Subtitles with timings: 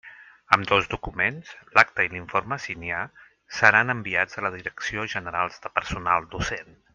[0.55, 3.01] Ambdós documents, l'acta i l'informe si n'hi ha,
[3.59, 6.75] seran enviats a la Direcció General de Personal Docent.